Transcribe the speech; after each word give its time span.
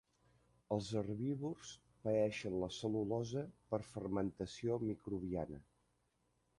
Els 0.75 0.87
herbívors 1.01 1.73
paeixen 2.09 2.57
la 2.65 2.71
cel·lulosa 2.79 3.47
per 3.75 3.83
fermentació 3.93 4.83
microbiana. 4.91 5.65